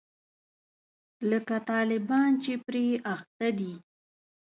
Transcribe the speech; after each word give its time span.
لکه 1.29 1.55
طالبان 1.69 2.29
چې 2.43 2.53
پرې 2.65 2.85
اخته 3.13 3.47
دي. 3.59 3.73